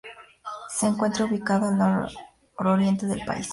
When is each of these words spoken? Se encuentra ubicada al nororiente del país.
Se 0.69 0.87
encuentra 0.87 1.25
ubicada 1.25 1.69
al 1.69 2.07
nororiente 2.57 3.05
del 3.05 3.23
país. 3.23 3.49